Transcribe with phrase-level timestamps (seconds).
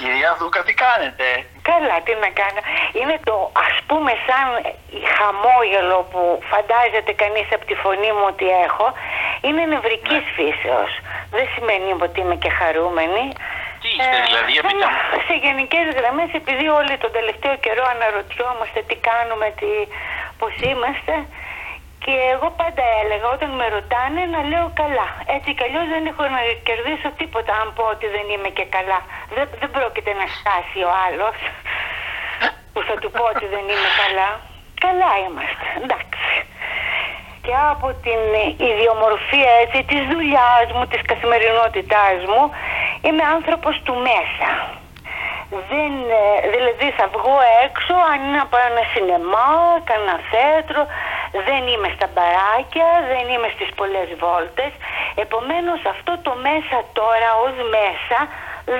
[0.00, 1.26] Κυρία Δούκα, τι κάνετε;
[1.70, 2.60] Καλά, τι να κάνω.
[2.98, 3.34] Είναι το
[3.66, 4.46] ας πούμε σαν
[5.14, 8.86] χαμόγελο που φαντάζεται κανείς από τη φωνή μου ότι έχω.
[9.46, 10.32] Είναι νευρικής ναι.
[10.36, 10.92] φύσεως.
[11.36, 13.24] Δεν σημαίνει ότι είμαι και χαρούμενη.
[13.82, 14.86] Τι είστε ε, δηλαδή, για πείτε
[15.26, 19.70] Σε γενικές γραμμές, επειδή όλοι τον τελευταίο καιρό αναρωτιόμαστε τι κάνουμε, τι,
[20.40, 21.14] πώς είμαστε,
[22.04, 25.08] και εγώ πάντα έλεγα όταν με ρωτάνε να λέω καλά.
[25.36, 28.98] Έτσι κι αλλιώς δεν έχω να κερδίσω τίποτα αν πω ότι δεν είμαι και καλά.
[29.34, 31.36] Δεν, δεν πρόκειται να στάσει ο άλλος
[32.72, 34.28] που θα του πω ότι δεν είμαι καλά.
[34.84, 35.66] Καλά είμαστε.
[35.82, 36.34] Εντάξει.
[37.44, 38.20] Και από την
[38.70, 42.42] ιδιομορφία έτσι της δουλειάς μου, της καθημερινότητάς μου,
[43.04, 44.50] είμαι άνθρωπος του μέσα.
[45.70, 49.50] Δεν, ε, δηλαδή θα βγω έξω αν είναι να πάω ένα σινεμά,
[49.88, 50.80] κανένα θέατρο,
[51.32, 54.72] δεν είμαι στα μπαράκια, δεν είμαι στις πολλές βόλτες.
[55.14, 58.18] Επομένως αυτό το μέσα τώρα ως μέσα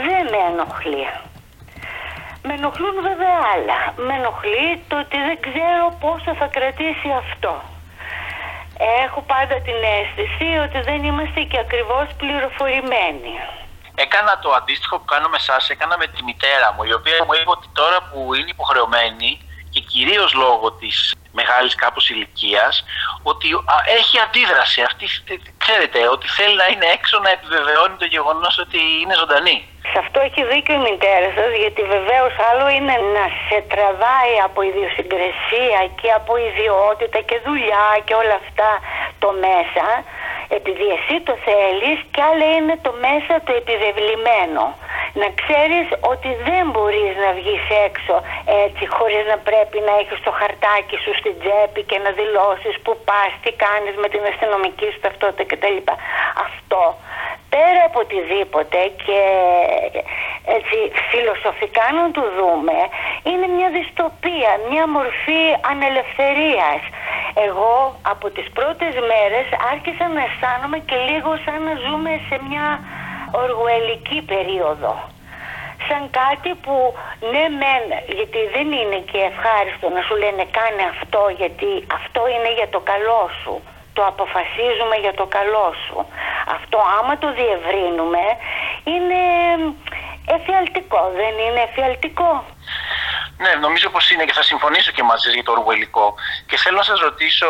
[0.05, 1.07] δεν με ενοχλεί.
[2.47, 3.79] Με ενοχλούν βέβαια άλλα.
[4.07, 7.53] Με ενοχλεί το ότι δεν ξέρω πόσο θα κρατήσει αυτό.
[9.05, 13.35] Έχω πάντα την αίσθηση ότι δεν είμαστε και ακριβώς πληροφορημένοι.
[13.95, 17.33] Έκανα το αντίστοιχο που κάνω με εσάς, έκανα με τη μητέρα μου, η οποία μου
[17.33, 19.31] είπε ότι τώρα που είναι υποχρεωμένη
[19.73, 22.85] και κυρίως λόγω της μεγάλης κάπως ηλικίας,
[23.23, 23.49] ότι
[23.99, 24.79] έχει αντίδραση.
[24.83, 25.07] Αυτή,
[25.65, 29.59] ξέρετε, ότι θέλει να είναι έξω να επιβεβαιώνει το γεγονός ότι είναι ζωντανή.
[29.93, 34.59] Σε αυτό έχει δίκιο η μητέρα σας, γιατί βεβαίως άλλο είναι να σε τραβάει από
[34.71, 38.71] ιδιοσυγκρασία και από ιδιότητα και δουλειά και όλα αυτά
[39.23, 39.87] το μέσα,
[40.59, 44.65] επειδή εσύ το θέλεις, και άλλο είναι το μέσα το επιβεβλημένο
[45.21, 48.15] να ξέρεις ότι δεν μπορείς να βγεις έξω
[48.67, 52.93] έτσι χωρίς να πρέπει να έχεις το χαρτάκι σου στην τσέπη και να δηλώσεις που
[53.09, 55.79] πας, τι κάνεις με την αστυνομική σου ταυτότητα κτλ.
[56.47, 56.83] Αυτό
[57.55, 59.21] πέρα από οτιδήποτε και
[60.57, 60.79] έτσι
[61.11, 62.79] φιλοσοφικά να το δούμε
[63.29, 65.43] είναι μια δυστοπία, μια μορφή
[65.73, 66.81] ανελευθερίας.
[67.47, 67.75] Εγώ
[68.13, 72.67] από τις πρώτες μέρες άρχισα να αισθάνομαι και λίγο σαν να ζούμε σε μια
[73.33, 74.93] οργοελική περίοδο.
[75.89, 76.77] Σαν κάτι που
[77.33, 77.85] ναι μεν,
[78.19, 82.81] γιατί δεν είναι και ευχάριστο να σου λένε κάνε αυτό γιατί αυτό είναι για το
[82.81, 83.55] καλό σου.
[83.93, 85.97] Το αποφασίζουμε για το καλό σου.
[86.57, 88.25] Αυτό άμα το διευρύνουμε
[88.93, 89.21] είναι
[90.37, 92.45] εφιαλτικό, δεν είναι εφιαλτικό.
[93.43, 96.15] Ναι, νομίζω πως είναι και θα συμφωνήσω και μαζί για το οργοελικό.
[96.47, 97.49] Και θέλω να σας ρωτήσω,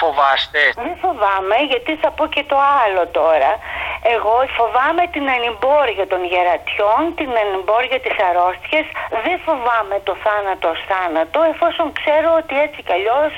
[0.00, 0.62] φοβάστε.
[0.84, 3.52] Δεν φοβάμαι γιατί θα πω και το άλλο τώρα.
[4.14, 8.86] Εγώ φοβάμαι την ανυμπόρια των γερατιών, την ανυμπόρια της αρρώστιας.
[9.24, 13.32] Δεν φοβάμαι το θάνατο ως θάνατο εφόσον ξέρω ότι έτσι κι αλλιώς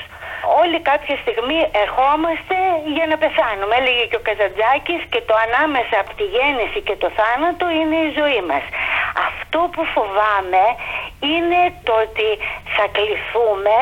[0.61, 2.55] όλοι κάποια στιγμή ερχόμαστε
[2.95, 3.73] για να πεθάνουμε.
[3.79, 8.09] Έλεγε και ο Καζαντζάκης και το ανάμεσα από τη γέννηση και το θάνατο είναι η
[8.19, 8.63] ζωή μας.
[9.27, 10.65] Αυτό που φοβάμαι
[11.31, 12.29] είναι το ότι
[12.75, 13.77] θα κληθούμε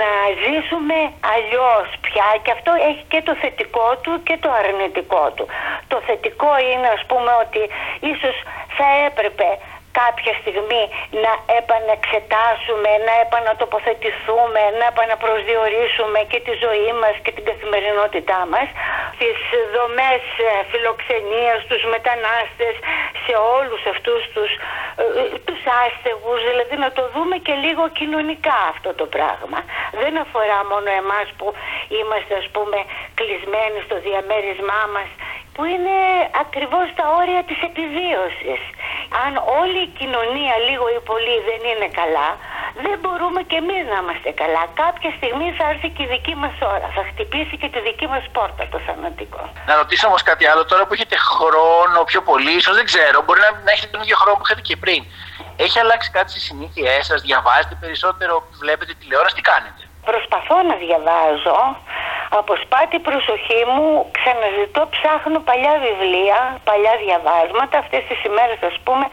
[0.00, 0.10] να
[0.44, 0.98] ζήσουμε
[1.34, 5.46] αλλιώς πια και αυτό έχει και το θετικό του και το αρνητικό του.
[5.88, 7.62] Το θετικό είναι ας πούμε ότι
[8.12, 8.36] ίσως
[8.76, 9.48] θα έπρεπε
[10.00, 10.84] κάποια στιγμή
[11.24, 18.68] να επανεξετάσουμε, να επανατοποθετηθούμε, να επαναπροσδιορίσουμε και τη ζωή μας και την καθημερινότητά μας,
[19.20, 19.38] τις
[19.74, 22.74] δομές ε, φιλοξενίας, τους μετανάστες,
[23.26, 24.50] σε όλους αυτούς τους,
[25.02, 25.04] ε,
[25.46, 29.60] τους άστεγους, δηλαδή να το δούμε και λίγο κοινωνικά αυτό το πράγμα.
[30.02, 31.46] Δεν αφορά μόνο εμάς που
[31.98, 32.78] είμαστε ας πούμε
[33.18, 35.10] κλεισμένοι στο διαμέρισμά μας
[35.56, 35.98] που είναι
[36.44, 38.62] ακριβώς τα όρια της επιβίωσης.
[39.24, 42.28] Αν όλη η κοινωνία λίγο ή πολύ δεν είναι καλά,
[42.84, 44.62] δεν μπορούμε και εμείς να είμαστε καλά.
[44.82, 48.24] Κάποια στιγμή θα έρθει και η δική μας ώρα, θα χτυπήσει και τη δική μας
[48.36, 49.42] πόρτα το θανατικό.
[49.68, 53.40] Να ρωτήσω όμως κάτι άλλο, τώρα που έχετε χρόνο πιο πολύ, ίσως δεν ξέρω, μπορεί
[53.46, 55.00] να, να έχετε τον ίδιο χρόνο που είχατε και πριν.
[55.64, 61.58] Έχει αλλάξει κάτι στις συνήθειές σας, διαβάζετε περισσότερο, βλέπετε τηλεόραση, τι κάνετε; Προσπαθώ να διαβάζω,
[62.42, 63.86] αποσπάτη προσοχή μου,
[64.16, 66.38] ξαναζητώ, ψάχνω παλιά βιβλία,
[66.68, 67.74] παλιά διαβάσματα.
[67.84, 69.06] Αυτές τις ημέρες ας πούμε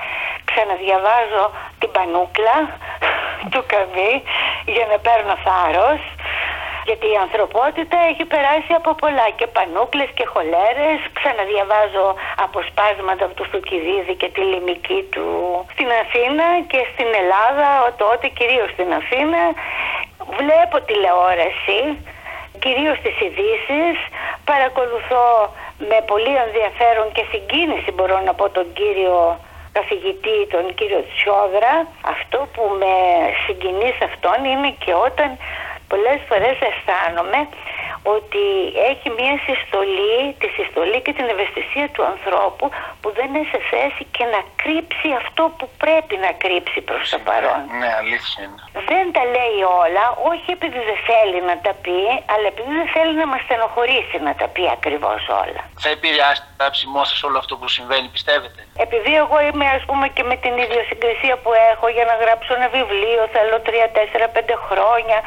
[0.49, 1.43] ξαναδιαβάζω
[1.79, 2.57] την Πανούκλα
[3.51, 4.13] του Καμί
[4.75, 6.01] για να παίρνω θάρρος.
[6.87, 10.99] Γιατί η ανθρωπότητα έχει περάσει από πολλά και πανούκλες και χολέρες.
[11.17, 12.05] Ξαναδιαβάζω
[12.45, 15.27] αποσπάσματα από του Θουκυδίδη και τη λιμική του
[15.73, 17.69] στην Αθήνα και στην Ελλάδα,
[18.03, 19.41] τότε κυρίως στην Αθήνα.
[20.39, 21.79] Βλέπω τηλεόραση,
[22.63, 23.95] κυρίως τις ειδήσεις,
[24.51, 25.25] παρακολουθώ
[25.89, 29.17] με πολύ ενδιαφέρον και συγκίνηση μπορώ να πω τον κύριο
[29.77, 31.73] καθηγητή, τον κύριο Τσιόδρα.
[32.15, 32.93] Αυτό που με
[33.43, 35.29] συγκινεί σε αυτόν είναι και όταν
[35.91, 37.39] πολλές φορές αισθάνομαι
[38.15, 38.45] ότι
[38.91, 42.65] έχει μια συστολή, τη συστολή και την ευαισθησία του ανθρώπου
[43.01, 47.19] που δεν είναι σε θέση και να κρύψει αυτό που πρέπει να κρύψει προς το
[47.27, 47.59] παρόν.
[47.79, 48.59] Ναι, αλήθεια είναι.
[48.91, 51.99] Δεν τα λέει όλα, όχι επειδή δεν θέλει να τα πει,
[52.33, 55.61] αλλά επειδή δεν θέλει να μας στενοχωρήσει να τα πει ακριβώς όλα.
[55.83, 60.07] Θα επηρεάσει το γράψιμό σας όλο αυτό που συμβαίνει, πιστεύετε; Επειδή εγώ είμαι ας πούμε
[60.15, 64.55] και με την ιδιοσυγκρισία που έχω για να γράψω ένα βιβλίο, θέλω 3, 4, 5
[64.67, 65.19] χρόνια.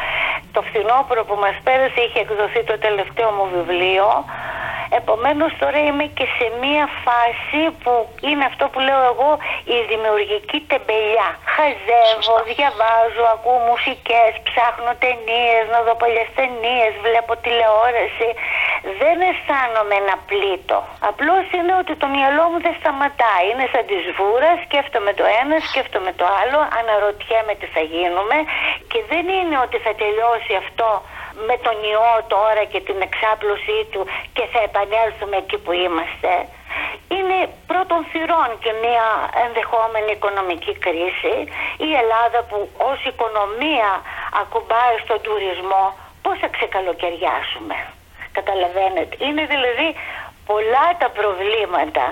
[0.54, 4.06] Το φθινόπωρο που μας πέρασε είχε εκδοθεί το τελευταίο μου βιβλίο.
[4.90, 7.92] Επομένως τώρα είμαι και σε μία φάση που
[8.28, 9.30] είναι αυτό που λέω εγώ
[9.74, 11.28] η δημιουργική τεμπελιά.
[11.54, 18.30] Χαζεύω, διαβάζω, ακούω μουσικές, ψάχνω ταινίες, να δω παλιές ταινίες, βλέπω τηλεόραση.
[19.00, 20.78] Δεν αισθάνομαι να πλήττω.
[21.10, 23.44] Απλώς είναι ότι το μυαλό μου δεν σταματάει.
[23.50, 28.38] Είναι σαν της σβούρα, σκέφτομαι το ένα, σκέφτομαι το άλλο, αναρωτιέμαι τι θα γίνουμε
[28.90, 30.90] και δεν είναι ότι θα τελειώσει αυτό
[31.48, 34.02] με τον ιό τώρα και την εξάπλωσή του
[34.36, 36.32] και θα επανέλθουμε εκεί που είμαστε.
[37.14, 37.38] Είναι
[37.70, 39.06] πρώτον θυρών και μια
[39.44, 41.34] ενδεχόμενη οικονομική κρίση.
[41.88, 42.58] Η Ελλάδα που
[42.90, 43.90] ως οικονομία
[44.42, 45.84] ακουμπάει στον τουρισμό
[46.22, 47.76] πώς θα ξεκαλοκαιριάσουμε.
[48.38, 49.14] Καταλαβαίνετε.
[49.26, 49.88] Είναι δηλαδή
[50.50, 52.04] πολλά τα προβλήματα.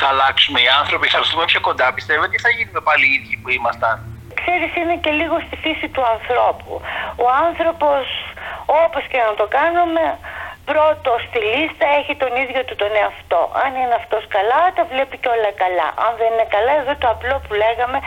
[0.00, 1.86] Θα αλλάξουμε οι άνθρωποι, θα έρθουμε πιο κοντά.
[1.98, 3.96] Πιστεύετε τι θα γίνουμε πάλι οι ίδιοι που ήμασταν;
[4.40, 6.72] Ξέρεις είναι και λίγο στη φύση του ανθρώπου.
[7.24, 8.04] Ο άνθρωπος
[8.84, 10.04] όπως και να το κάνουμε
[10.70, 13.40] πρώτος στη λίστα έχει τον ίδιο του τον εαυτό.
[13.64, 15.88] Αν είναι αυτός καλά τα βλέπει και όλα καλά.
[16.04, 17.98] Αν δεν είναι καλά εδώ το απλό που λέγαμε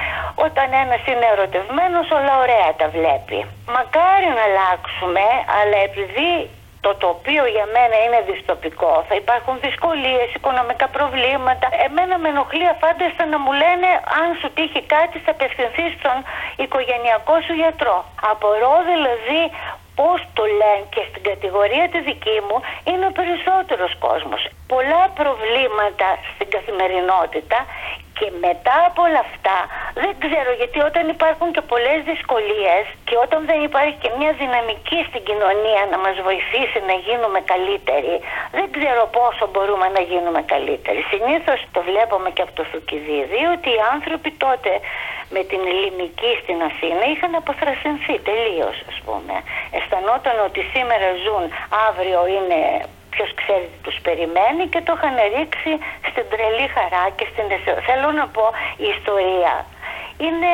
[0.46, 3.40] όταν ένας είναι ερωτευμένος όλα ωραία τα βλέπει.
[3.78, 5.26] Μακάρι να αλλάξουμε
[5.60, 6.32] αλλά επειδή
[6.86, 8.94] το τοπίο για μένα είναι δυστοπικό.
[9.10, 11.68] Θα υπάρχουν δυσκολίες, οικονομικά προβλήματα.
[11.86, 13.90] Εμένα με ενοχλεί αφάνταστα να μου λένε
[14.20, 16.18] αν σου τύχει κάτι θα απευθυνθείς στον
[16.64, 17.98] οικογενειακό σου γιατρό.
[18.32, 19.42] Απορώ δηλαδή
[20.00, 22.58] πώς το λένε και στην κατηγορία τη δική μου
[22.90, 24.42] είναι ο περισσότερος κόσμος.
[24.74, 27.60] Πολλά προβλήματα στην καθημερινότητα
[28.18, 29.58] και μετά από όλα αυτά
[30.04, 35.00] δεν ξέρω γιατί όταν υπάρχουν και πολλές δυσκολίες και όταν δεν υπάρχει και μια δυναμική
[35.10, 38.16] στην κοινωνία να μας βοηθήσει να γίνουμε καλύτεροι
[38.58, 41.02] δεν ξέρω πόσο μπορούμε να γίνουμε καλύτεροι.
[41.14, 44.72] Συνήθως το βλέπουμε και από το Θουκυδίδη ότι οι άνθρωποι τότε
[45.36, 49.36] με την ελληνική στην Αθήνα είχαν αποθρασινθεί τελείως, ας πούμε.
[49.76, 51.44] Αισθανόταν ότι σήμερα ζουν,
[51.88, 52.60] αύριο είναι
[53.14, 55.74] ποιος ξέρει τι τους περιμένει και το είχαν ρίξει
[56.10, 57.46] στην τρελή χαρά και στην
[57.88, 58.46] Θέλω να πω
[58.86, 59.56] η ιστορία
[60.26, 60.54] είναι,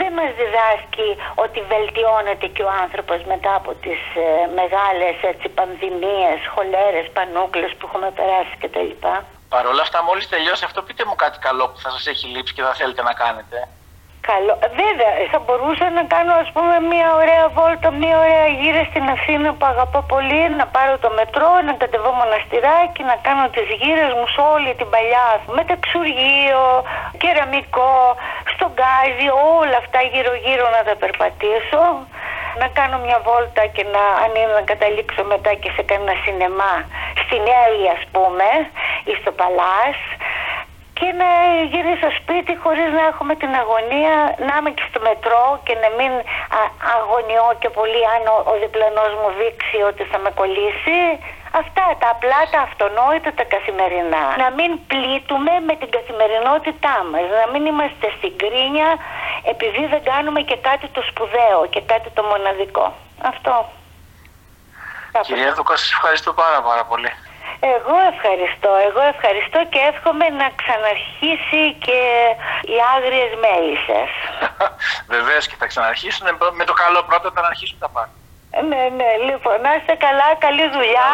[0.00, 1.08] δεν μας διδάσκει
[1.44, 4.26] ότι βελτιώνεται και ο άνθρωπος μετά από τις ε,
[4.60, 8.92] μεγάλες έτσι, πανδημίες, χολέρες, πανούκλες που έχουμε περάσει κτλ.
[9.54, 12.54] Παρ' όλα αυτά μόλις τελειώσει αυτό πείτε μου κάτι καλό που θα σας έχει λείψει
[12.54, 13.58] και θα θέλετε να κάνετε.
[14.30, 14.54] Καλό.
[14.82, 19.48] Βέβαια, θα μπορούσα να κάνω ας πούμε μια ωραία βόλτα, μια ωραία γύρα στην Αθήνα
[19.58, 24.26] που αγαπώ πολύ, να πάρω το μετρό, να κατεβώ μοναστηράκι, να κάνω τις γύρες μου
[24.34, 25.26] σε όλη την παλιά
[25.58, 26.62] μεταξουργείο,
[27.22, 27.94] κεραμικό,
[28.52, 29.28] στον γκάζι,
[29.60, 31.82] όλα αυτά γύρω γύρω να τα περπατήσω.
[32.60, 36.74] Να κάνω μια βόλτα και να, αν είναι να καταλήξω μετά και σε κανένα σινεμά,
[37.22, 38.48] στην Έλλη ας πούμε,
[39.10, 39.98] ή στο Παλάς
[41.02, 41.30] και να
[41.72, 44.14] γυρίσω σπίτι χωρίς να έχουμε την αγωνία
[44.46, 46.12] να είμαι και στο μετρό και να μην
[46.96, 51.00] αγωνιώ και πολύ αν ο, ο διπλανός μου δείξει ότι θα με κολλήσει.
[51.62, 54.24] Αυτά τα απλά, τα αυτονόητα, τα καθημερινά.
[54.42, 57.24] Να μην πλήττουμε με την καθημερινότητά μας.
[57.40, 58.88] Να μην είμαστε στην κρίνια
[59.52, 62.86] επειδή δεν κάνουμε και κάτι το σπουδαίο και κάτι το μοναδικό.
[63.30, 63.54] Αυτό.
[65.28, 67.12] Κυρία Δούκα, σας ευχαριστώ πάρα πάρα πολύ.
[67.70, 72.00] Εγώ ευχαριστώ, εγώ ευχαριστώ και εύχομαι να ξαναρχίσει και
[72.70, 74.10] οι άγριες μέλισσες.
[75.14, 76.26] Βεβαίως και θα ξαναρχίσουν,
[76.60, 78.14] με το καλό πρώτα θα αρχίσουν τα πάντα.
[78.70, 81.10] Ναι, ναι, λοιπόν, να είστε καλά, καλή δουλειά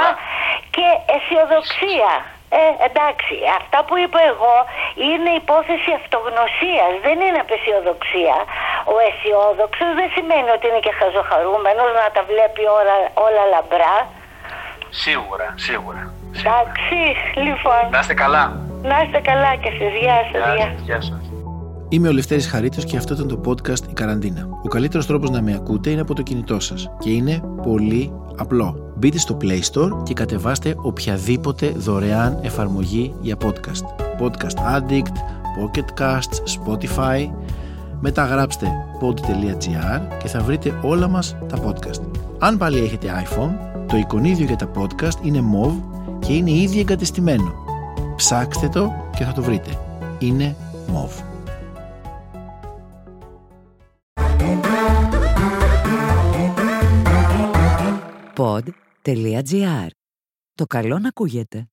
[0.74, 2.12] και αισιοδοξία.
[2.60, 4.56] Ε, εντάξει, αυτά που είπα εγώ
[5.08, 8.36] είναι υπόθεση αυτογνωσίας, δεν είναι απεσιοδοξία.
[8.94, 13.96] Ο αισιόδοξος δεν σημαίνει ότι είναι και χαζοχαρούμενος να τα βλέπει όλα, όλα λαμπρά.
[15.04, 16.02] Σίγουρα, σίγουρα.
[16.36, 17.00] Εντάξει,
[17.46, 17.82] λοιπόν.
[17.92, 18.60] Να είστε καλά.
[18.82, 19.98] Να είστε καλά και εσείς.
[20.00, 20.84] Γεια σας.
[20.84, 21.20] Γεια σας.
[21.88, 24.48] Είμαι ο Λευτέρης Χαρίτος και αυτό ήταν το podcast «Η Καραντίνα».
[24.64, 28.92] Ο καλύτερος τρόπος να με ακούτε είναι από το κινητό σας και είναι πολύ απλό.
[28.96, 33.84] Μπείτε στο Play Store και κατεβάστε οποιαδήποτε δωρεάν εφαρμογή για podcast.
[34.22, 35.14] Podcast Addict,
[35.58, 37.30] Pocket Casts, Spotify.
[38.00, 38.66] Μετά γράψτε
[39.00, 42.00] pod.gr και θα βρείτε όλα μας τα podcast.
[42.38, 43.50] Αν πάλι έχετε iPhone,
[43.88, 45.72] το εικονίδιο για τα podcast είναι MOV
[46.28, 47.54] και είναι ήδη εγκατεστημένο.
[48.16, 49.70] Ψάξτε το και θα το βρείτε.
[50.18, 50.56] Είναι
[50.88, 51.22] MOV.
[58.36, 59.86] Pod.gr.
[60.54, 61.68] Το καλό να ακούγεται.